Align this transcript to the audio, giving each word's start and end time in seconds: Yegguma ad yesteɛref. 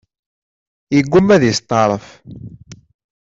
Yegguma 0.93 1.31
ad 1.35 1.43
yesteɛref. 1.45 2.07